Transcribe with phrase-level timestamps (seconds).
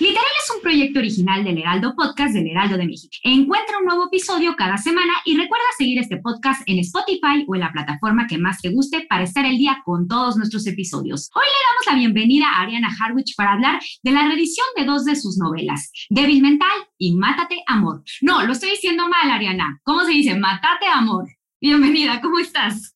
[0.00, 3.10] Literal es un proyecto original del Heraldo Podcast del Heraldo de México.
[3.24, 7.62] Encuentra un nuevo episodio cada semana y recuerda seguir este podcast en Spotify o en
[7.62, 11.28] la plataforma que más te guste para estar el día con todos nuestros episodios.
[11.34, 15.04] Hoy le damos la bienvenida a Ariana Harwich para hablar de la reedición de dos
[15.04, 18.04] de sus novelas, Débil Mental y Mátate Amor.
[18.20, 19.80] No, lo estoy diciendo mal, Ariana.
[19.82, 20.36] ¿Cómo se dice?
[20.36, 21.26] Mátate Amor.
[21.60, 22.94] Bienvenida, ¿cómo estás?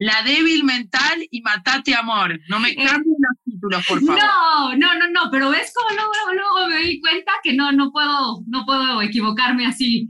[0.00, 2.38] La débil mental y matate amor.
[2.48, 4.22] No me cambien los títulos, por favor.
[4.22, 7.90] No, no, no, no, pero ves cómo luego, luego me di cuenta que no, no
[7.90, 10.08] puedo, no puedo equivocarme así.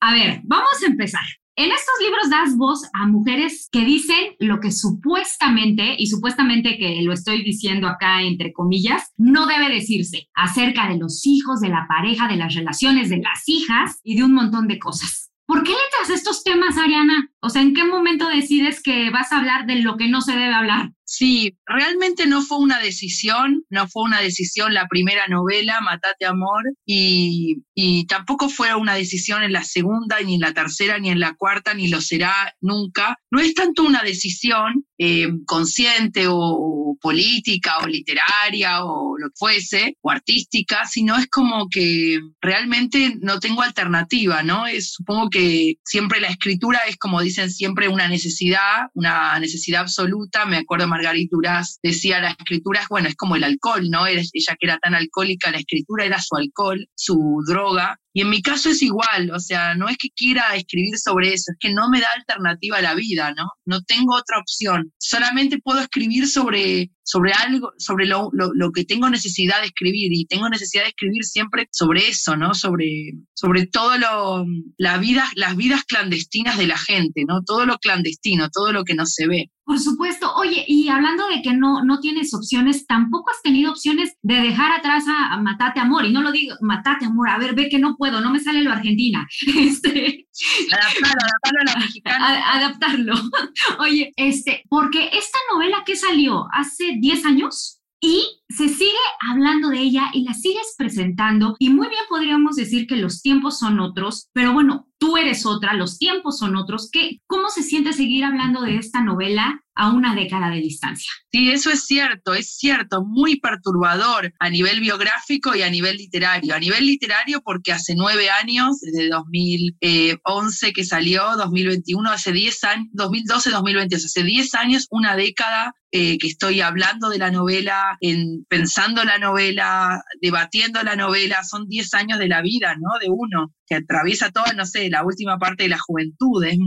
[0.00, 1.24] A ver, vamos a empezar.
[1.56, 7.02] En estos libros das voz a mujeres que dicen lo que supuestamente, y supuestamente que
[7.02, 11.86] lo estoy diciendo acá entre comillas, no debe decirse acerca de los hijos, de la
[11.88, 15.32] pareja, de las relaciones, de las hijas y de un montón de cosas.
[15.46, 17.32] ¿Por qué le traes estos temas, Ariana?
[17.40, 20.32] O sea, ¿en qué momento decides que vas a hablar de lo que no se
[20.32, 20.92] debe hablar?
[21.10, 26.62] Sí, realmente no fue una decisión, no fue una decisión la primera novela, Matate Amor,
[26.84, 31.18] y, y, tampoco fue una decisión en la segunda, ni en la tercera, ni en
[31.18, 33.16] la cuarta, ni lo será nunca.
[33.30, 39.34] No es tanto una decisión eh, consciente o, o, política o literaria o lo que
[39.36, 44.66] fuese, o artística, sino es como que realmente no tengo alternativa, ¿no?
[44.66, 50.44] Es, supongo que siempre la escritura es, como dicen siempre, una necesidad, una necesidad absoluta.
[50.46, 54.06] Me acuerdo Margarita Duras decía, la escritura es, bueno, es como el alcohol, ¿no?
[54.06, 57.98] Ella que era tan alcohólica, la escritura era su alcohol, su droga.
[58.12, 61.52] Y en mi caso es igual, o sea, no es que quiera escribir sobre eso,
[61.52, 63.46] es que no me da alternativa a la vida, ¿no?
[63.64, 64.92] No tengo otra opción.
[64.98, 70.10] Solamente puedo escribir sobre, sobre algo, sobre lo, lo, lo que tengo necesidad de escribir
[70.12, 72.54] y tengo necesidad de escribir siempre sobre eso, ¿no?
[72.54, 74.46] Sobre, sobre todo lo,
[74.78, 77.42] la vida, las vidas clandestinas de la gente, ¿no?
[77.44, 79.50] Todo lo clandestino, todo lo que no se ve.
[79.68, 80.34] Por supuesto.
[80.36, 84.72] Oye, y hablando de que no, no tienes opciones, tampoco has tenido opciones de dejar
[84.72, 86.06] atrás a, a Matate Amor.
[86.06, 88.62] Y no lo digo, Matate Amor, a ver, ve que no puedo, no me sale
[88.62, 89.28] lo argentina.
[89.58, 90.26] Este,
[90.72, 92.26] adaptarlo, adaptarlo a la mexicana.
[92.26, 93.14] A, adaptarlo.
[93.80, 98.92] Oye, este, porque esta novela que salió hace 10 años y se sigue
[99.30, 103.58] hablando de ella y la sigues presentando y muy bien podríamos decir que los tiempos
[103.58, 106.90] son otros, pero bueno, tú eres otra, los tiempos son otros.
[106.90, 111.10] ¿Qué, ¿Cómo se siente seguir hablando de esta novela a una década de distancia?
[111.30, 116.54] Sí, eso es cierto, es cierto, muy perturbador a nivel biográfico y a nivel literario.
[116.54, 122.86] A nivel literario porque hace nueve años, desde 2011 que salió, 2021, hace 10 años,
[122.92, 128.44] 2012, 2022, hace 10 años, una década eh, que estoy hablando de la novela, en,
[128.48, 132.98] pensando la novela, debatiendo la novela, son 10 años de la vida, ¿no?
[133.00, 136.44] De uno, que atraviesa toda, no sé, la última parte de la juventud.
[136.44, 136.58] Es,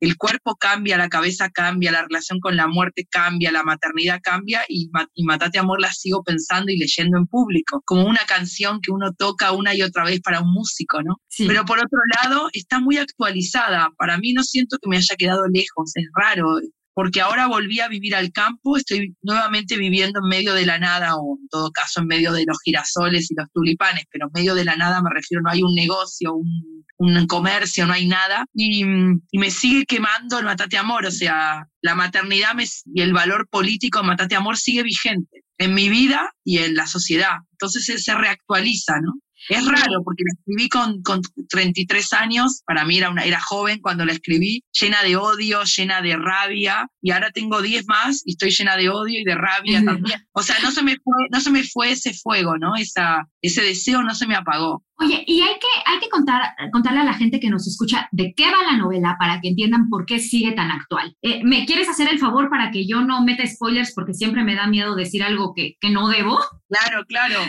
[0.00, 4.62] el cuerpo cambia, la cabeza cambia, la relación con la muerte cambia, la maternidad cambia
[4.68, 8.90] y, y Matate Amor la sigo pensando y leyendo en público, como una canción que
[8.90, 11.16] uno toca una y otra vez para un músico, ¿no?
[11.28, 11.46] Sí.
[11.46, 13.90] Pero por otro lado, está muy actualizada.
[13.96, 16.60] Para mí no siento que me haya quedado lejos, es raro
[16.94, 21.16] porque ahora volví a vivir al campo, estoy nuevamente viviendo en medio de la nada,
[21.16, 24.54] o en todo caso en medio de los girasoles y los tulipanes, pero en medio
[24.54, 28.46] de la nada me refiero, no hay un negocio, un, un comercio, no hay nada,
[28.54, 33.48] y, me sigue quemando el Matate Amor, o sea, la maternidad me, y el valor
[33.48, 38.14] político de Matate Amor sigue vigente en mi vida y en la sociedad, entonces se
[38.14, 39.14] reactualiza, ¿no?
[39.48, 43.80] Es raro porque la escribí con, con 33 años, para mí era, una, era joven
[43.80, 48.32] cuando la escribí, llena de odio, llena de rabia, y ahora tengo 10 más y
[48.32, 50.26] estoy llena de odio y de rabia también.
[50.32, 52.76] O sea, no se, me fue, no se me fue ese fuego, ¿no?
[52.76, 54.84] Esa, ese deseo no se me apagó.
[54.98, 58.32] Oye, y hay que, hay que contar, contarle a la gente que nos escucha de
[58.36, 61.16] qué va la novela para que entiendan por qué sigue tan actual.
[61.20, 64.54] Eh, ¿Me quieres hacer el favor para que yo no meta spoilers porque siempre me
[64.54, 66.38] da miedo decir algo que, que no debo?
[66.68, 67.40] Claro, claro.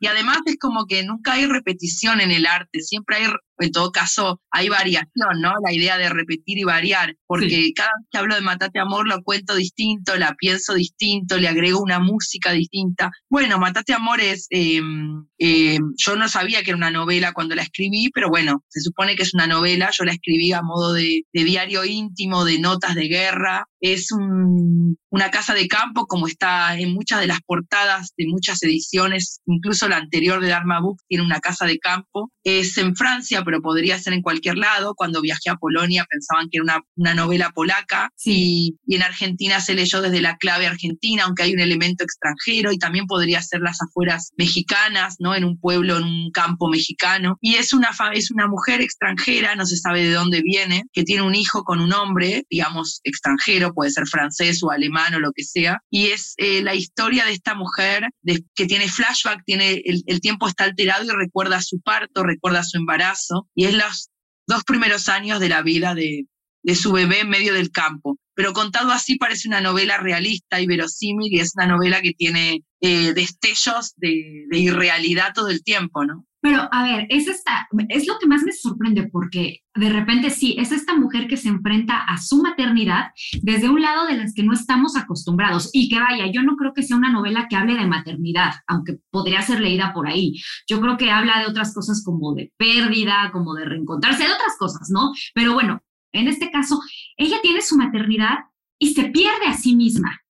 [0.00, 3.26] Y además es como que nunca hay repetición en el arte, siempre hay
[3.58, 5.52] en todo caso hay variación, ¿no?
[5.64, 9.22] La idea de repetir y variar, porque cada vez que hablo de Matate Amor lo
[9.22, 13.10] cuento distinto, la pienso distinto, le agrego una música distinta.
[13.28, 18.10] Bueno, Matate Amor es, em, yo no sabía que era una novela cuando la escribí,
[18.12, 21.44] pero bueno, se supone que es una novela, yo la escribí a modo de, de
[21.44, 27.20] diario íntimo, de notas de guerra, es una casa de campo como está en muchas
[27.20, 31.66] de las portadas de muchas ediciones, incluso la anterior de Dharma Book tiene una casa
[31.66, 32.30] de campo.
[32.44, 34.94] Es en Francia, pero podría ser en cualquier lado.
[34.94, 39.74] Cuando viajé a Polonia pensaban que era una, novela polaca y, y, en Argentina se
[39.74, 43.80] leyó desde la clave argentina, aunque hay un elemento extranjero y también podría ser las
[43.80, 45.34] afueras mexicanas, ¿no?
[45.34, 47.38] En un pueblo, en un campo mexicano.
[47.40, 51.22] Y es una, es una mujer extranjera, no se sabe de dónde viene, que tiene
[51.22, 55.44] un hijo con un hombre, digamos, extranjero puede ser francés o alemán o lo que
[55.44, 58.08] sea, y es eh, la historia de esta mujer
[58.54, 63.48] que tiene flashback, tiene el, tiempo está alterado y recuerda su parto, recuerda su embarazo,
[63.54, 64.08] y es los
[64.48, 66.26] dos primeros años de la vida de,
[66.74, 68.18] su bebé en medio del campo.
[68.34, 72.64] Pero contado así parece una novela realista y verosímil y es una novela que tiene
[72.80, 76.26] eh, destellos de, de, irrealidad todo el tiempo, ¿no?
[76.46, 80.54] Pero a ver, es esta, es lo que más me sorprende porque de repente sí,
[80.56, 83.06] es esta mujer que se enfrenta a su maternidad
[83.42, 86.72] desde un lado de las que no estamos acostumbrados y que vaya, yo no creo
[86.72, 90.34] que sea una novela que hable de maternidad, aunque podría ser leída por ahí.
[90.68, 94.56] Yo creo que habla de otras cosas como de pérdida, como de reencontrarse, de otras
[94.56, 95.10] cosas, ¿no?
[95.34, 95.82] Pero bueno,
[96.12, 96.80] en este caso,
[97.16, 98.36] ella tiene su maternidad
[98.78, 100.20] y se pierde a sí misma.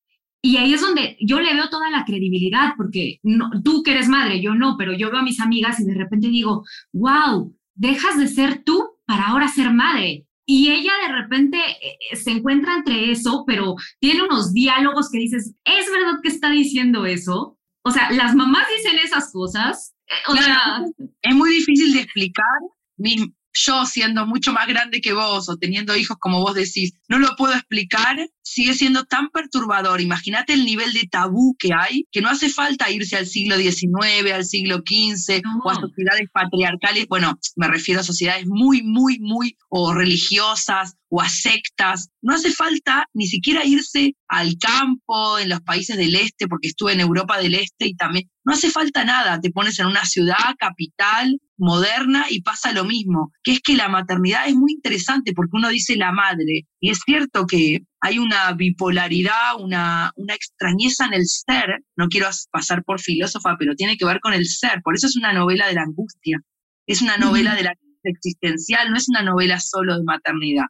[0.47, 4.09] Y ahí es donde yo le veo toda la credibilidad, porque no, tú que eres
[4.09, 8.17] madre, yo no, pero yo veo a mis amigas y de repente digo, wow, dejas
[8.17, 10.25] de ser tú para ahora ser madre.
[10.47, 15.53] Y ella de repente eh, se encuentra entre eso, pero tiene unos diálogos que dices,
[15.65, 17.59] ¿es verdad que está diciendo eso?
[17.83, 19.97] O sea, las mamás dicen esas cosas.
[20.07, 20.85] Eh, o sea,
[21.23, 22.61] es muy difícil de explicar.
[23.59, 27.35] Yo siendo mucho más grande que vos o teniendo hijos como vos decís, no lo
[27.37, 30.01] puedo explicar, sigue siendo tan perturbador.
[30.01, 34.33] Imagínate el nivel de tabú que hay, que no hace falta irse al siglo XIX,
[34.35, 37.07] al siglo XV o a sociedades patriarcales.
[37.09, 42.11] Bueno, me refiero a sociedades muy, muy, muy o religiosas o a sectas.
[42.21, 46.93] No hace falta ni siquiera irse al campo en los países del este, porque estuve
[46.93, 49.41] en Europa del Este y también no hace falta nada.
[49.41, 53.89] Te pones en una ciudad capital moderna y pasa lo mismo, que es que la
[53.89, 58.53] maternidad es muy interesante porque uno dice la madre y es cierto que hay una
[58.53, 64.05] bipolaridad, una, una extrañeza en el ser, no quiero pasar por filósofa, pero tiene que
[64.05, 66.39] ver con el ser, por eso es una novela de la angustia,
[66.87, 70.67] es una novela de la existencial, no es una novela solo de maternidad.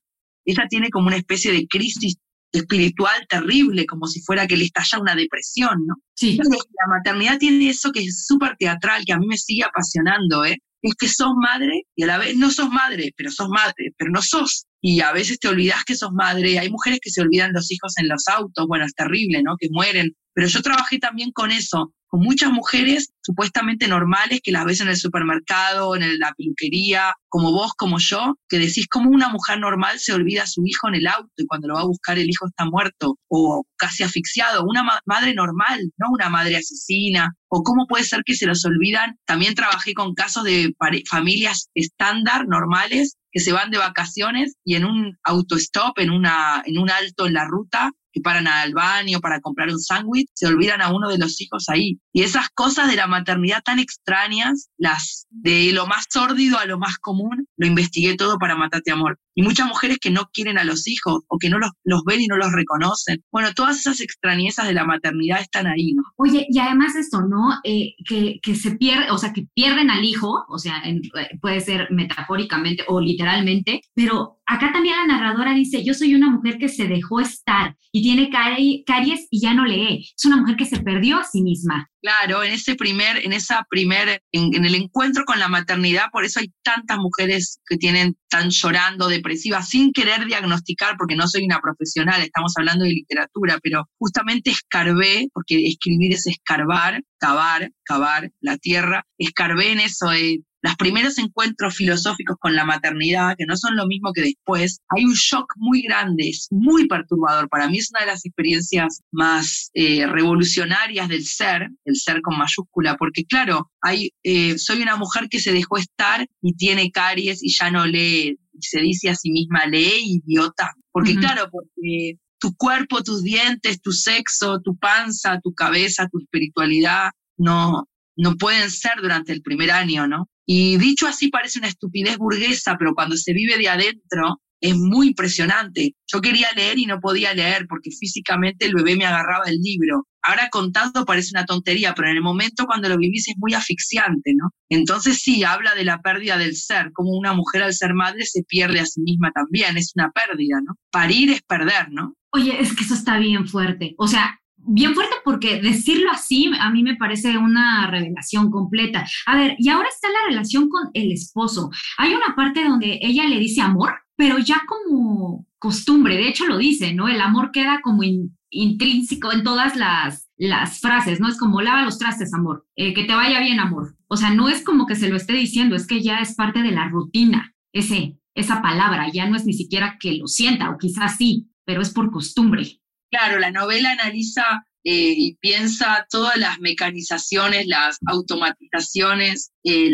[0.46, 2.17] Esta tiene como una especie de crisis
[2.58, 5.94] espiritual terrible, como si fuera que le estalla una depresión, ¿no?
[6.14, 6.36] Sí.
[6.36, 10.58] La maternidad tiene eso que es súper teatral, que a mí me sigue apasionando, ¿eh?
[10.82, 14.10] Es que sos madre y a la vez no sos madre, pero sos madre, pero
[14.10, 14.66] no sos.
[14.81, 16.58] Y a veces te olvidas que sos madre.
[16.58, 19.56] Hay mujeres que se olvidan los hijos en los autos, bueno, es terrible, ¿no?
[19.58, 20.14] Que mueren.
[20.34, 24.88] Pero yo trabajé también con eso, con muchas mujeres supuestamente normales que las ves en
[24.88, 29.99] el supermercado, en la peluquería, como vos, como yo, que decís cómo una mujer normal
[29.99, 32.28] se olvida a su hijo en el auto y cuando lo va a buscar el
[32.28, 34.64] hijo está muerto o casi asfixiado.
[34.64, 37.34] Una madre normal, no una madre asesina.
[37.49, 39.19] O cómo puede ser que se los olvidan.
[39.25, 40.75] También trabajé con casos de
[41.08, 46.78] familias estándar, normales, que se van de vacaciones y en un autostop, en, una, en
[46.78, 50.81] un alto en la ruta, que paran al baño para comprar un sándwich, se olvidan
[50.81, 52.00] a uno de los hijos ahí.
[52.14, 56.78] Y esas cosas de la maternidad tan extrañas, las de lo más sórdido a lo
[56.78, 59.18] más común, lo investigué todo para Matate Amor.
[59.37, 62.23] Y muchas mujeres que no quieren a los hijos o que no los, los ven
[62.23, 63.23] y no los reconocen.
[63.31, 66.02] Bueno, todas esas extrañezas de la maternidad están ahí, ¿no?
[66.16, 67.52] Oye, y además esto, ¿no?
[67.62, 71.00] Eh, que, que, se pierde, o sea, que pierden al hijo, o sea, eh,
[71.40, 76.59] puede ser metafóricamente o literalmente, pero acá también la narradora dice, yo soy una mujer
[76.59, 80.09] que se dejó estar y tiene caries y ya no lee.
[80.16, 81.88] Es una mujer que se perdió a sí misma.
[82.06, 86.38] Claro, en ese primer, en esa primer, en, el encuentro con la maternidad, por eso
[86.38, 91.60] hay tantas mujeres que tienen tan llorando, depresivas, sin querer diagnosticar, porque no soy una
[91.60, 98.56] profesional, estamos hablando de literatura, pero justamente escarbé, porque escribir es escarbar, cavar, cavar la
[98.56, 103.76] tierra, escarbé en eso, de los primeros encuentros filosóficos con la maternidad, que no son
[103.76, 107.49] lo mismo que después, hay un shock muy grande, es muy perturbador.
[107.49, 112.37] Para mí es una de las experiencias más eh, revolucionarias del ser, el ser con
[112.37, 117.44] mayúscula, porque claro, hay, eh, soy una mujer que se dejó estar y tiene caries
[117.44, 120.73] y ya no lee, y se dice a sí misma, lee idiota.
[120.90, 127.11] Porque claro, porque tu cuerpo, tus dientes, tu sexo, tu panza, tu cabeza, tu espiritualidad,
[127.37, 130.28] no, no pueden ser durante el primer año, ¿no?
[130.46, 135.08] Y dicho así parece una estupidez burguesa, pero cuando se vive de adentro es muy
[135.08, 135.94] impresionante.
[136.06, 140.06] Yo quería leer y no podía leer porque físicamente el bebé me agarraba el libro.
[140.23, 144.32] Ahora contando parece una tontería, pero en el momento cuando lo vivís es muy asfixiante,
[144.35, 144.50] ¿no?
[144.68, 148.42] Entonces sí, habla de la pérdida del ser, como una mujer al ser madre se
[148.42, 150.75] pierde a sí misma también, es una pérdida, ¿no?
[150.90, 152.14] Parir es perder, ¿no?
[152.32, 153.94] Oye, es que eso está bien fuerte.
[153.99, 159.06] O sea, bien fuerte porque decirlo así a mí me parece una revelación completa.
[159.26, 161.70] A ver, y ahora está la relación con el esposo.
[161.99, 166.58] Hay una parte donde ella le dice amor, pero ya como costumbre, de hecho lo
[166.58, 167.08] dice, ¿no?
[167.08, 168.02] El amor queda como
[168.50, 171.28] intrínseco en todas las, las frases, ¿no?
[171.28, 173.96] Es como lava los trastes, amor, eh, que te vaya bien, amor.
[174.08, 176.62] O sea, no es como que se lo esté diciendo, es que ya es parte
[176.62, 180.78] de la rutina, ese, esa palabra, ya no es ni siquiera que lo sienta, o
[180.78, 182.80] quizás sí, pero es por costumbre.
[183.16, 189.90] Claro, la novela analiza eh, y piensa todas las mecanizaciones, las automatizaciones, eh,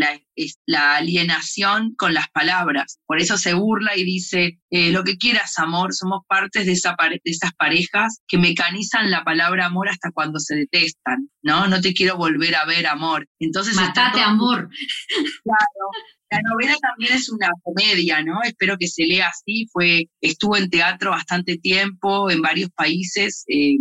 [0.67, 2.99] la, alienación con las palabras.
[3.07, 6.97] Por eso se burla y dice, eh, lo que quieras, amor, somos partes de, esa
[6.99, 11.69] de esas parejas que mecanizan la palabra amor hasta cuando se detestan, ¿no?
[11.69, 13.29] No te quiero volver a ver, amor.
[13.39, 14.69] Entonces, Matate, amor.
[15.45, 15.91] Claro,
[16.33, 18.43] la novela también es una comedia, ¿no?
[18.43, 19.67] Espero que se lea así.
[19.71, 23.45] Fue, estuvo en teatro bastante tiempo, en varios países.
[23.49, 23.77] Eh,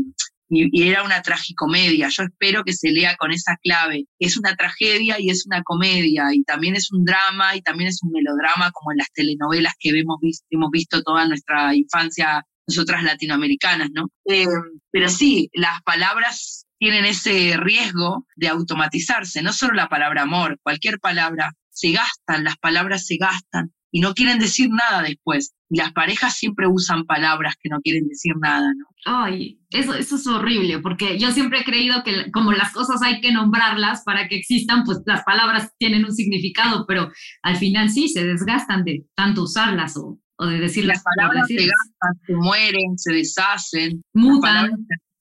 [0.50, 2.10] y, era una tragicomedia.
[2.10, 4.04] Yo espero que se lea con esa clave.
[4.20, 8.04] Es una tragedia y es una comedia, y también es un drama y también es
[8.04, 13.04] un melodrama, como en las telenovelas que hemos visto, hemos visto toda nuestra infancia, nosotras
[13.04, 14.10] latinoamericanas, ¿no?
[14.26, 14.46] Eh,
[14.92, 21.00] pero sí, las palabras tienen ese riesgo de automatizarse, no solo la palabra amor, cualquier
[21.00, 25.54] palabra se gastan, las palabras se gastan y no quieren decir nada después.
[25.70, 28.86] Y las parejas siempre usan palabras que no quieren decir nada, ¿no?
[29.06, 33.22] Ay, eso, eso es horrible, porque yo siempre he creído que como las cosas hay
[33.22, 37.12] que nombrarlas para que existan, pues las palabras tienen un significado, pero
[37.42, 41.48] al final sí, se desgastan de tanto usarlas o, o de decir las palabras.
[41.48, 44.04] se gastan, se mueren, se deshacen.
[44.14, 44.72] Mutan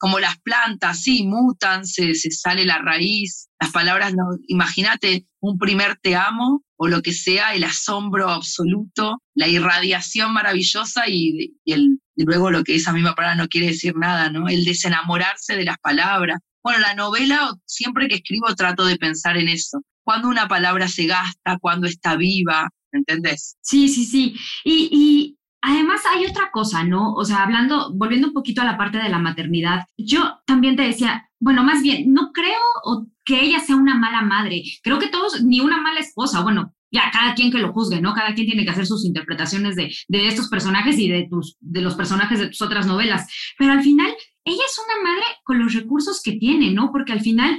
[0.00, 5.58] como las plantas, sí, mutan, se, se sale la raíz, las palabras, no, imagínate un
[5.58, 12.00] primer te amo o lo que sea, el asombro absoluto, la irradiación maravillosa y, el,
[12.16, 14.48] luego lo que esa misma palabra no quiere decir nada, ¿no?
[14.48, 16.40] El desenamorarse de las palabras.
[16.64, 19.82] Bueno, la novela, siempre que escribo trato de pensar en eso.
[20.02, 23.58] Cuando una palabra se gasta, cuando está viva, ¿entendés?
[23.60, 24.34] Sí, sí, sí.
[24.64, 27.12] Y, y Además, hay otra cosa, ¿no?
[27.14, 30.82] O sea, hablando, volviendo un poquito a la parte de la maternidad, yo también te
[30.82, 35.42] decía, bueno, más bien, no creo que ella sea una mala madre, creo que todos,
[35.42, 38.14] ni una mala esposa, bueno, ya cada quien que lo juzgue, ¿no?
[38.14, 41.28] Cada quien tiene que hacer sus interpretaciones de, estos personajes y de,
[41.60, 44.12] de los personajes de tus otras novelas, pero al final,
[44.44, 46.90] ella es una madre con los recursos que tiene, ¿no?
[46.90, 47.58] Porque al final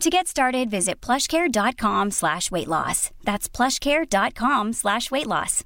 [0.00, 3.10] To get started, visit plushcare.com slash weight loss.
[3.24, 5.64] That's plushcare.com slash weight loss.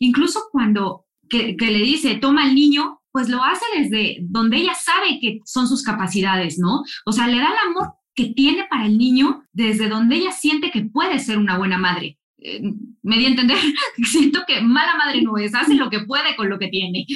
[0.00, 5.18] Incluso cuando que, le dice, toma al niño, pues lo hace desde donde ella sabe
[5.20, 6.82] que son sus capacidades, ¿no?
[7.06, 10.70] O sea, le da el amor que tiene para el niño desde donde ella siente
[10.72, 12.18] que puede ser una buena madre.
[12.38, 12.60] Eh,
[13.02, 13.56] me di a entender,
[14.04, 17.06] siento que mala madre no es, hace lo que puede con lo que tiene.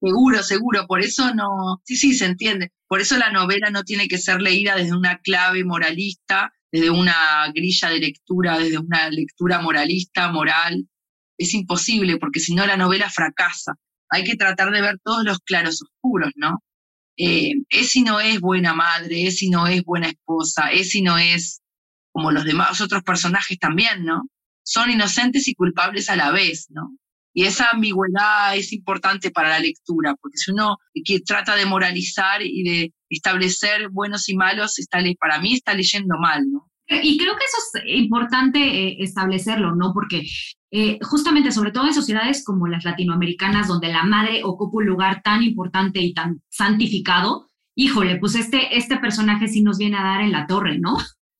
[0.00, 2.72] Seguro, seguro, por eso no, sí, sí, se entiende.
[2.86, 7.50] Por eso la novela no tiene que ser leída desde una clave moralista, desde una
[7.54, 10.86] grilla de lectura, desde una lectura moralista, moral.
[11.38, 13.74] Es imposible, porque si no la novela fracasa.
[14.10, 16.62] Hay que tratar de ver todos los claros oscuros, ¿no?
[17.16, 21.02] Eh, es y no es buena madre, es y no es buena esposa, es y
[21.02, 21.62] no es
[22.12, 24.28] como los demás otros personajes también, ¿no?
[24.62, 26.96] Son inocentes y culpables a la vez, ¿no?
[27.36, 30.78] Y esa ambigüedad es importante para la lectura, porque si uno
[31.26, 36.50] trata de moralizar y de establecer buenos y malos, está, para mí está leyendo mal,
[36.50, 36.70] ¿no?
[36.88, 39.92] Y creo que eso es importante eh, establecerlo, ¿no?
[39.92, 40.22] Porque
[40.70, 45.20] eh, justamente, sobre todo en sociedades como las latinoamericanas, donde la madre ocupa un lugar
[45.22, 50.22] tan importante y tan santificado, híjole, pues este, este personaje sí nos viene a dar
[50.22, 50.96] en la torre, ¿no?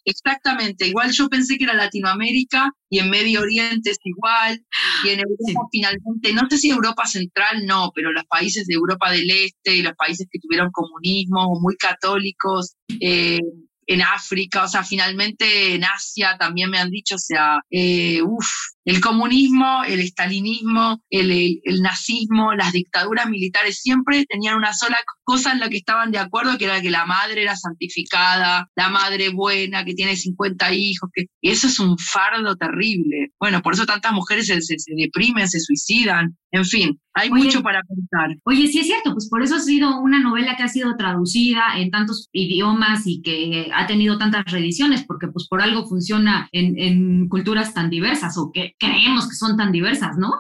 [0.09, 4.65] Exactamente, igual yo pensé que era Latinoamérica y en Medio Oriente es igual,
[5.05, 9.11] y en Europa finalmente, no sé si Europa Central no, pero los países de Europa
[9.11, 13.41] del Este y los países que tuvieron comunismo, muy católicos, eh,
[13.89, 18.49] en África, o sea, finalmente en Asia también me han dicho, o sea, eh, uff,
[18.87, 25.59] el comunismo, el estalinismo, el, nazismo, las dictaduras militares siempre tenían una sola cosa en
[25.59, 29.85] la que estaban de acuerdo, que era que la madre era santificada, la madre buena,
[29.85, 33.33] que tiene 50 hijos, que y eso es un fardo terrible.
[33.41, 37.83] Bueno, por eso tantas mujeres se, se, deprimen, se suicidan, en fin, hay mucho para
[37.83, 38.39] pensar.
[38.45, 41.77] Oye, sí es cierto, pues por eso ha sido una novela que ha sido traducida
[41.77, 46.79] en tantos idiomas y que ha tenido tantas reediciones, porque pues por algo funciona en,
[46.79, 50.31] en culturas tan diversas o que creemos que son tan diversas, ¿no?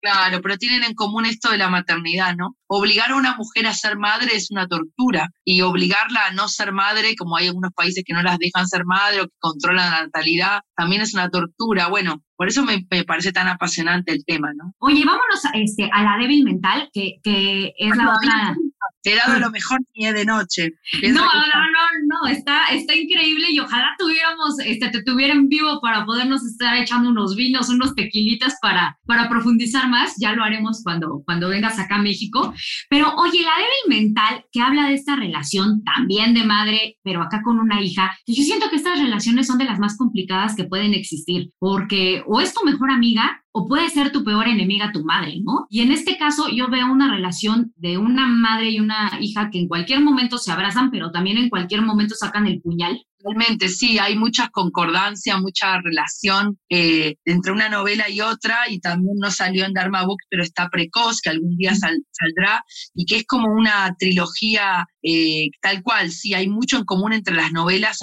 [0.00, 2.56] Claro, pero tienen en común esto de la maternidad, ¿no?
[2.66, 6.72] Obligar a una mujer a ser madre es una tortura y obligarla a no ser
[6.72, 10.02] madre, como hay algunos países que no las dejan ser madre o que controlan la
[10.02, 11.88] natalidad, también es una tortura.
[11.88, 14.72] Bueno, por eso me, parece tan apasionante el tema, ¿no?
[14.78, 18.56] Oye, vámonos a, este, a la débil mental, que, que es la otra...
[19.02, 20.74] Te he dado lo mejor ni de noche.
[21.02, 25.80] No, no, no, no, está, está increíble y ojalá tuviéramos, este, te tuviera en vivo
[25.80, 30.14] para podernos estar echando unos vinos, unos tequilitas para, para profundizar más.
[30.20, 32.54] Ya lo haremos cuando, cuando vengas acá a México.
[32.88, 37.42] Pero oye, la débil mental que habla de esta relación también de madre, pero acá
[37.42, 40.94] con una hija, yo siento que estas relaciones son de las más complicadas que pueden
[40.94, 45.40] existir, porque o es tu mejor amiga o puede ser tu peor enemiga tu madre,
[45.44, 45.66] ¿no?
[45.68, 49.58] Y en este caso yo veo una relación de una madre y una hija que
[49.58, 53.98] en cualquier momento se abrazan, pero también en cualquier momento sacan el puñal Realmente, sí,
[53.98, 59.64] hay mucha concordancia, mucha relación eh, entre una novela y otra, y también no salió
[59.64, 63.94] en Dharma Books, pero está precoz, que algún día saldrá, y que es como una
[63.98, 67.98] trilogía eh, tal cual, sí, hay mucho en común entre las novelas,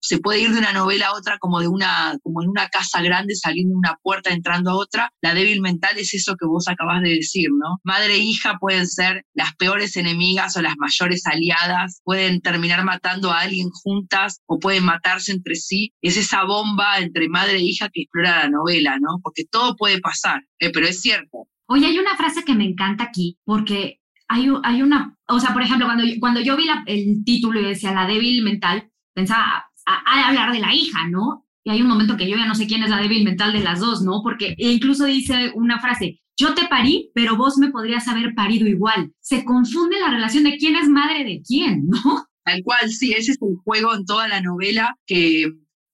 [0.00, 3.02] se puede ir de una novela a otra como de una, como en una casa
[3.02, 5.10] grande, saliendo de una puerta, entrando a otra.
[5.20, 7.78] La débil mental es eso que vos acabas de decir, ¿no?
[7.84, 13.30] Madre e hija pueden ser las peores enemigas o las mayores aliadas, pueden terminar matando
[13.30, 17.88] a alguien juntas o pueden matarse entre sí, es esa bomba entre madre e hija
[17.92, 19.18] que explora la novela, ¿no?
[19.22, 21.46] Porque todo puede pasar, eh, pero es cierto.
[21.66, 23.99] Oye, hay una frase que me encanta aquí, porque
[24.30, 27.92] hay, hay una, o sea, por ejemplo, cuando, cuando yo vi el título y decía
[27.92, 31.46] la débil mental, pensaba, a, hablar de la hija, ¿no?
[31.64, 33.58] Y hay un momento que yo ya no sé quién es la débil mental de
[33.58, 34.20] las dos, ¿no?
[34.22, 39.12] Porque incluso dice una frase, yo te parí, pero vos me podrías haber parido igual.
[39.18, 42.26] Se confunde la relación de quién es madre de quién, ¿no?
[42.44, 45.50] Tal cual, sí, ese es el juego en toda la novela que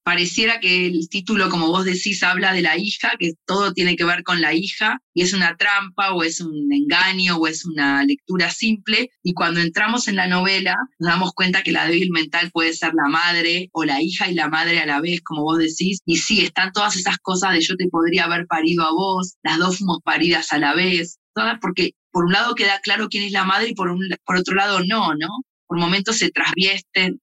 [0.07, 4.05] pareciera que el título, como vos decís, habla de la hija, que todo tiene que
[4.05, 8.05] ver con la hija, y es una trampa o es un engaño o es una
[8.05, 12.53] lectura simple, y cuando entramos en la novela nos damos cuenta que la débil mental
[12.53, 15.59] puede ser la madre o la hija y la madre a la vez, como vos
[15.59, 19.35] decís, y sí, están todas esas cosas de yo te podría haber parido a vos,
[19.43, 23.25] las dos fuimos paridas a la vez, todas porque por un lado queda claro quién
[23.25, 25.29] es la madre y por, un, por otro lado no, ¿no?
[25.67, 27.21] Por momentos se trasviesten,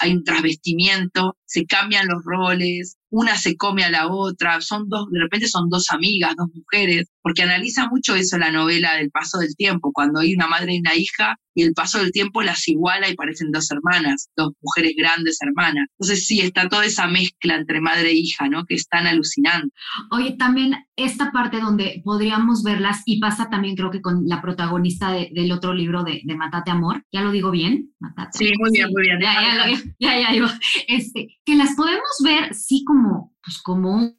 [0.00, 5.10] hay un trasvestimiento, se cambian los roles, una se come a la otra, son dos,
[5.10, 9.38] de repente son dos amigas, dos mujeres, porque analiza mucho eso la novela del paso
[9.38, 12.66] del tiempo, cuando hay una madre y una hija y el paso del tiempo las
[12.68, 15.86] iguala y parecen dos hermanas, dos mujeres grandes hermanas.
[15.98, 18.64] Entonces sí, está toda esa mezcla entre madre e hija, ¿no?
[18.64, 19.74] Que es tan alucinante.
[20.10, 25.12] Oye, también esta parte donde podríamos verlas, y pasa también creo que con la protagonista
[25.12, 28.38] del otro libro de, de, Matate Amor, ya lo digo bien, Matate.
[28.38, 29.18] Sí, muy bien, muy bien.
[29.20, 30.58] Ya, ya, ya, ya, ya,
[30.88, 34.14] este, que las podemos ver sí como, pues como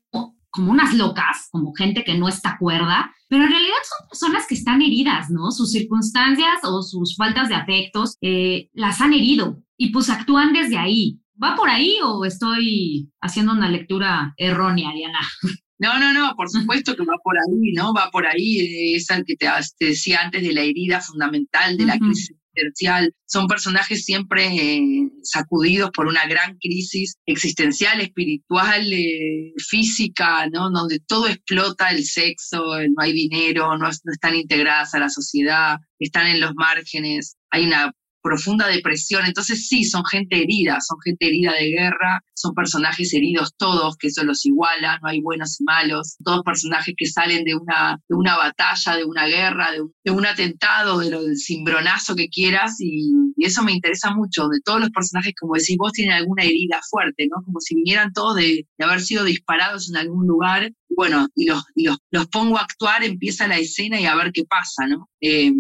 [0.54, 4.54] como unas locas, como gente que no está cuerda, pero en realidad son personas que
[4.54, 5.52] están heridas, ¿no?
[5.52, 10.78] Sus circunstancias o sus faltas de afectos eh, las han herido y pues actúan desde
[10.78, 11.20] ahí.
[11.44, 15.20] ¿Va por ahí o estoy haciendo una lectura errónea, Diana?
[15.80, 17.94] No, no, no, por supuesto que va por ahí, ¿no?
[17.94, 21.98] Va por ahí, es el que te, decía antes de la herida fundamental, de la
[21.98, 22.38] crisis
[23.26, 30.70] son personajes siempre eh, sacudidos por una gran crisis existencial, espiritual, eh, física, ¿no?
[30.70, 36.28] Donde todo explota, el sexo, no hay dinero, no, están integradas a la sociedad, están
[36.28, 37.92] en los márgenes, hay una
[38.24, 39.26] profunda depresión.
[39.26, 44.08] Entonces sí, son gente herida, son gente herida de guerra, son personajes heridos todos, que
[44.08, 48.16] eso los iguala, no hay buenos y malos, todos personajes que salen de una, de
[48.16, 49.72] una batalla, de una guerra,
[50.04, 54.62] de un, atentado, de lo del cimbronazo que quieras, y, eso me interesa mucho, de
[54.64, 57.44] todos los personajes, como decís vos, tienen alguna herida fuerte, ¿no?
[57.44, 61.64] Como si vinieran todos de, haber sido disparados en algún lugar, bueno, y los,
[62.12, 65.10] los, pongo a actuar, empieza la escena y a ver qué pasa, ¿no?
[65.20, 65.52] Eh,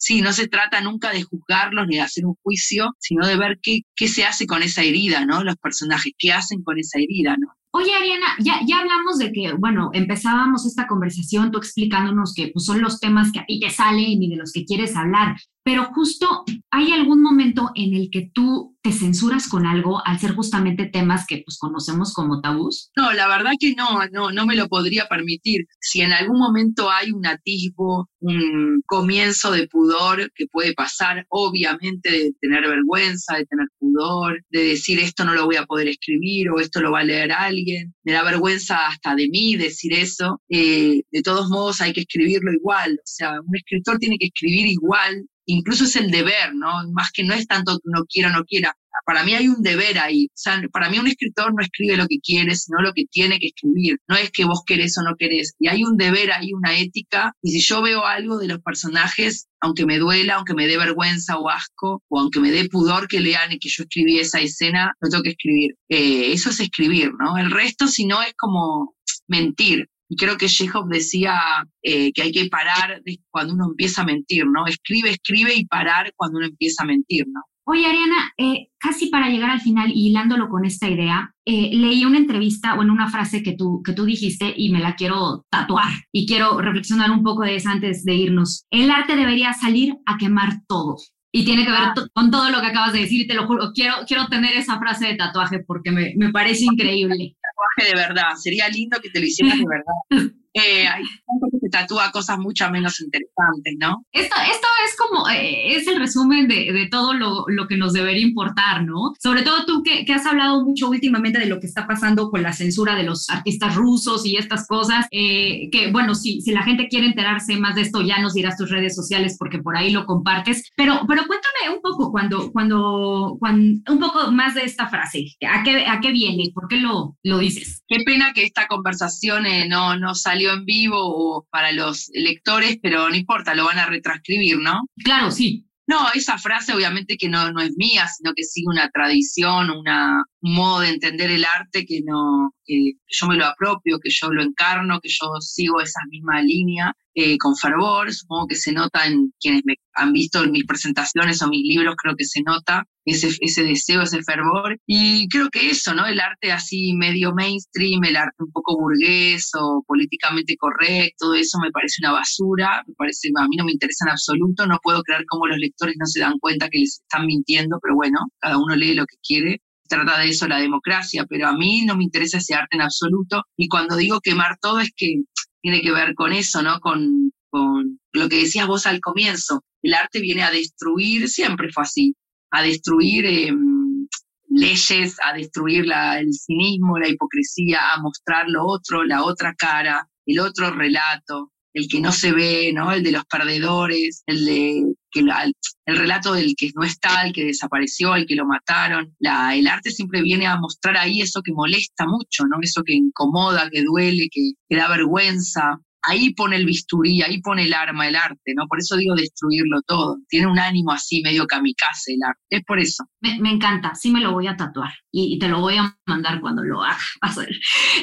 [0.00, 3.60] sí, no se trata nunca de juzgarlos ni de hacer un juicio, sino de ver
[3.62, 5.44] qué, qué se hace con esa herida, ¿no?
[5.44, 7.48] Los personajes, qué hacen con esa herida, ¿no?
[7.72, 12.64] Oye, Ariana, ya, ya hablamos de que, bueno, empezábamos esta conversación tú explicándonos que pues,
[12.64, 15.36] son los temas que a ti te salen y de los que quieres hablar,
[15.70, 16.26] pero justo
[16.72, 21.26] hay algún momento en el que tú te censuras con algo al ser justamente temas
[21.28, 22.90] que pues conocemos como tabús?
[22.96, 25.66] No, la verdad que no, no, no me lo podría permitir.
[25.80, 32.10] Si en algún momento hay un atisbo, un comienzo de pudor que puede pasar, obviamente
[32.10, 36.50] de tener vergüenza, de tener pudor, de decir esto no lo voy a poder escribir
[36.50, 40.40] o esto lo va a leer alguien, me da vergüenza hasta de mí decir eso,
[40.48, 44.66] eh, de todos modos hay que escribirlo igual, o sea, un escritor tiene que escribir
[44.66, 46.70] igual incluso es el deber, ¿no?
[46.92, 48.74] Más que no es tanto que uno quiera o no quiera.
[49.06, 50.26] Para mí hay un deber ahí.
[50.26, 53.38] O sea, para mí un escritor no escribe lo que quiere, sino lo que tiene
[53.38, 53.98] que escribir.
[54.08, 55.54] No es que vos querés o no querés.
[55.58, 57.32] Y hay un deber, hay una ética.
[57.42, 61.38] Y si yo veo algo de los personajes, aunque me duela, aunque me dé vergüenza
[61.38, 64.92] o asco, o aunque me dé pudor que lean y que yo escribí esa escena,
[65.00, 65.76] lo tengo que escribir.
[65.88, 67.38] Eh, eso es escribir, ¿no?
[67.38, 68.94] El resto, si no, es como
[69.28, 69.88] mentir.
[70.10, 71.40] Y creo que Chekhov decía
[71.82, 74.66] eh, que hay que parar cuando uno empieza a mentir, ¿no?
[74.66, 77.40] Escribe, escribe y parar cuando uno empieza a mentir, ¿no?
[77.64, 82.04] Oye, Ariana, eh, casi para llegar al final y hilándolo con esta idea, eh, leí
[82.04, 85.46] una entrevista o en una frase que tú, que tú dijiste y me la quiero
[85.48, 88.64] tatuar y quiero reflexionar un poco de eso antes de irnos.
[88.72, 90.96] El arte debería salir a quemar todo.
[91.32, 91.94] Y tiene que ver ah.
[92.12, 94.80] con todo lo que acabas de decir y te lo juro, quiero, quiero tener esa
[94.80, 97.36] frase de tatuaje porque me, me parece increíble.
[97.76, 100.32] De verdad, sería lindo que te lo hicieras de verdad.
[100.54, 104.04] Eh, hay gente que se tatúa cosas mucho menos interesantes, ¿no?
[104.10, 107.92] Esto, esto es como, eh, es el resumen de, de todo lo, lo, que nos
[107.92, 109.14] debería importar, ¿no?
[109.20, 112.42] Sobre todo tú que, que, has hablado mucho últimamente de lo que está pasando con
[112.42, 116.64] la censura de los artistas rusos y estas cosas, eh, que bueno, si, si la
[116.64, 119.90] gente quiere enterarse más de esto, ya nos dirás tus redes sociales porque por ahí
[119.90, 124.88] lo compartes, pero, pero cuéntame un poco cuando, cuando, cuando un poco más de esta
[124.88, 126.50] frase, ¿a qué, a qué viene?
[126.52, 127.84] ¿Por qué lo, lo dices?
[127.86, 130.14] Qué pena que esta conversación no, no
[130.48, 134.80] en vivo o para los lectores, pero no importa, lo van a retranscribir, ¿no?
[135.04, 135.66] Claro, sí.
[135.86, 140.22] No, esa frase obviamente que no, no es mía, sino que sigue una tradición, una,
[140.42, 144.30] un modo de entender el arte que, no, que yo me lo apropio, que yo
[144.30, 148.12] lo encarno, que yo sigo esa misma línea eh, con fervor.
[148.12, 152.14] Supongo que se nota en quienes me han visto mis presentaciones o mis libros, creo
[152.16, 154.78] que se nota ese, ese deseo, ese fervor.
[154.86, 156.06] Y creo que eso, ¿no?
[156.06, 161.58] El arte así medio mainstream, el arte un poco burgués o políticamente correcto, todo eso
[161.58, 165.02] me parece una basura, me parece, a mí no me interesa en absoluto, no puedo
[165.02, 168.56] creer cómo los lectores no se dan cuenta que les están mintiendo, pero bueno, cada
[168.58, 172.04] uno lee lo que quiere trata de eso la democracia, pero a mí no me
[172.04, 173.42] interesa ese arte en absoluto.
[173.56, 175.22] Y cuando digo quemar todo es que
[175.60, 176.80] tiene que ver con eso, ¿no?
[176.80, 179.62] Con, con lo que decías vos al comienzo.
[179.82, 182.14] El arte viene a destruir, siempre fue así,
[182.50, 184.06] a destruir em,
[184.48, 190.08] leyes, a destruir la, el cinismo, la hipocresía, a mostrar lo otro, la otra cara,
[190.26, 192.92] el otro relato, el que no se ve, ¿no?
[192.92, 197.44] El de los perdedores, el de que el relato del que no está, el que
[197.44, 199.14] desapareció, el que lo mataron.
[199.18, 202.58] La, el arte siempre viene a mostrar ahí eso que molesta mucho, ¿no?
[202.60, 207.64] Eso que incomoda, que duele, que, que da vergüenza ahí pone el bisturí, ahí pone
[207.64, 208.66] el arma, el arte, ¿no?
[208.66, 210.18] Por eso digo destruirlo todo.
[210.28, 212.40] Tiene un ánimo así medio kamikaze el arte.
[212.50, 213.04] Es por eso.
[213.20, 216.62] Me, encanta, sí me lo voy a tatuar y, te lo voy a mandar cuando
[216.62, 216.98] lo haga.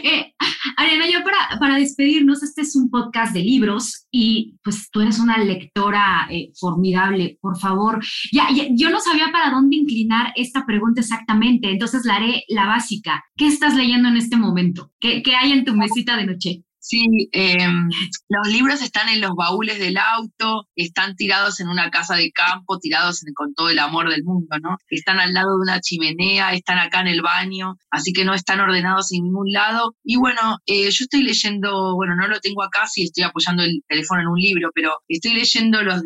[0.04, 0.34] Eh,
[0.78, 5.20] Ariana, yo para, para despedirnos, este es un podcast de libros y pues tú eres
[5.20, 7.38] una lectora eh, formidable.
[7.42, 12.44] Por favor, ya, yo no sabía para dónde inclinar esta pregunta exactamente, entonces la haré
[12.48, 13.24] la básica.
[13.36, 14.92] ¿Qué estás leyendo en este momento?
[15.00, 16.64] ¿Qué, qué hay en tu mesita de noche?
[16.90, 17.90] Sí, em,
[18.30, 22.80] los libros están en los baúles del auto, están tirados en una casa de campo,
[22.80, 24.78] tirados con todo el amor del mundo, ¿no?
[24.90, 28.62] Están al lado de una chimenea, están acá en el baño, así que no están
[28.62, 29.96] ordenados en ningún lado.
[30.02, 33.84] Y bueno, eh, yo estoy leyendo, bueno, no lo tengo acá, sí estoy apoyando el
[33.90, 36.02] teléfono en un libro, pero estoy leyendo los,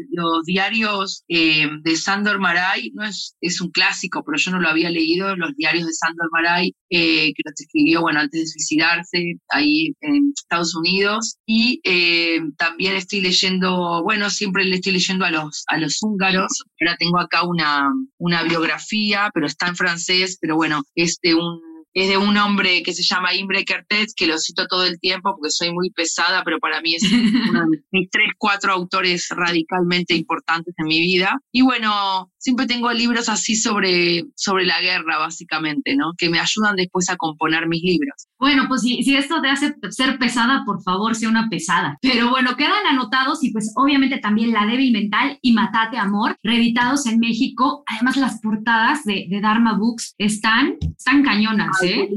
[0.47, 4.89] diarios eh, de Sandor Maray, no es, es un clásico, pero yo no lo había
[4.89, 9.93] leído, los diarios de Sandor Maray, eh, que los escribió, bueno, antes de suicidarse, ahí
[10.01, 15.63] en Estados Unidos y eh, también estoy leyendo, bueno, siempre le estoy leyendo a los,
[15.67, 16.51] a los húngaros.
[16.79, 21.70] Ahora tengo acá una, una biografía, pero está en francés, pero bueno, es de un
[21.93, 25.36] es de un hombre que se llama Imre Kertész, que lo cito todo el tiempo
[25.36, 27.04] porque soy muy pesada, pero para mí es
[27.49, 31.39] uno de mis tres, cuatro autores radicalmente importantes en mi vida.
[31.51, 36.13] Y bueno, siempre tengo libros así sobre, sobre la guerra, básicamente, ¿no?
[36.17, 38.27] Que me ayudan después a componer mis libros.
[38.39, 41.97] Bueno, pues si, si esto te hace ser pesada, por favor, sea una pesada.
[42.01, 47.06] Pero bueno, quedan anotados y pues obviamente también La débil mental y Matate Amor, reeditados
[47.06, 47.84] en México.
[47.86, 51.80] Además, las portadas de, de Dharma Books están, están cañonas.
[51.83, 52.09] ¿Eh?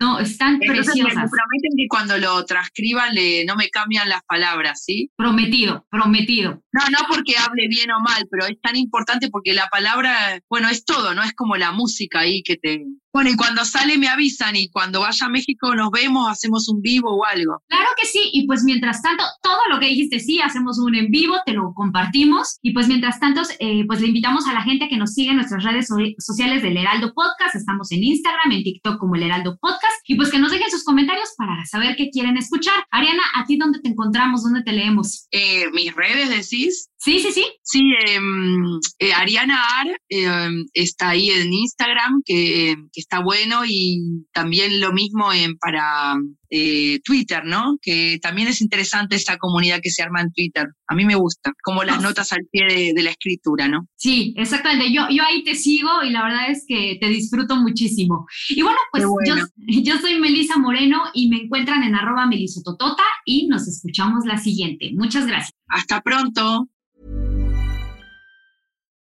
[0.00, 0.94] No, están preciosas.
[0.96, 5.10] Me prometen que cuando lo transcriban le, no me cambian las palabras, ¿sí?
[5.16, 6.62] Prometido, prometido.
[6.72, 10.68] No, no porque hable bien o mal, pero es tan importante porque la palabra, bueno,
[10.68, 11.22] es todo, ¿no?
[11.22, 12.84] Es como la música ahí que te,
[13.16, 16.82] bueno, y cuando sale me avisan y cuando vaya a México nos vemos, hacemos un
[16.82, 17.62] vivo o algo.
[17.66, 21.10] Claro que sí, y pues mientras tanto, todo lo que dijiste, sí, hacemos un en
[21.10, 24.90] vivo, te lo compartimos, y pues mientras tanto, eh, pues le invitamos a la gente
[24.90, 28.98] que nos siga en nuestras redes sociales del Heraldo Podcast, estamos en Instagram, en TikTok
[28.98, 32.36] como el Heraldo Podcast, y pues que nos dejen sus comentarios para saber qué quieren
[32.36, 32.84] escuchar.
[32.90, 34.42] Ariana, ¿a ti dónde te encontramos?
[34.42, 35.26] ¿Dónde te leemos?
[35.30, 36.90] Eh, mis redes decís.
[36.98, 37.44] Sí, sí, sí.
[37.62, 44.80] Sí, em, eh, Ariana Ar em, está ahí en Instagram, que, está bueno, y también
[44.80, 46.14] lo mismo en, para
[46.50, 47.76] eh, Twitter, ¿no?
[47.82, 50.66] Que también es interesante esa comunidad que se arma en Twitter.
[50.88, 53.86] A mí me gusta, como las notas al pie de, la escritura, ¿no?
[53.96, 54.92] Sí, exactamente.
[54.92, 58.26] Yo, yo ahí te sigo y la verdad es que te disfruto muchísimo.
[58.48, 59.34] Y bueno, pues Yo,
[59.82, 64.90] yo soy Melisa Moreno y me encuentran en arroba melisototota y nos escuchamos la siguiente.
[64.94, 65.52] Muchas gracias.
[65.68, 66.68] Hasta pronto.